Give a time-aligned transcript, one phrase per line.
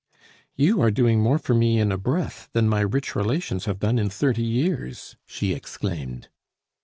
[0.55, 3.99] "You are doing more for me in a breath than my rich relations have done
[3.99, 6.27] in thirty years!" she exclaimed.